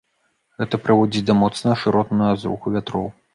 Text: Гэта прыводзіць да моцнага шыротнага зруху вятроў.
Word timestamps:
Гэта 0.61 0.79
прыводзіць 0.85 1.23
да 1.27 1.35
моцнага 1.41 1.77
шыротнага 1.83 2.33
зруху 2.45 2.75
вятроў. 2.79 3.07